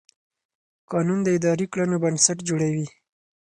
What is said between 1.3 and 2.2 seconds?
اداري کړنو